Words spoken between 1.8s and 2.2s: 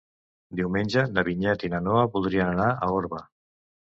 Noa